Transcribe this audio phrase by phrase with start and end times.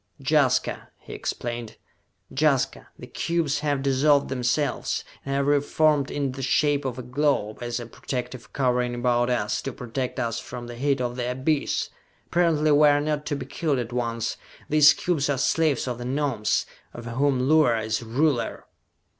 [0.19, 1.77] "Jaska!" he explained.
[2.33, 2.87] "Jaska!
[2.97, 7.79] The cubes have dissolved themselves, and have reformed in the shape of a globe, as
[7.79, 11.91] a protective covering about us, to protect us from the heat of the abyss!
[12.25, 14.37] Apparently we are not to be killed at once!
[14.67, 16.65] These cubes are slaves of the Gnomes,
[16.95, 18.65] of whom Luar is ruler!"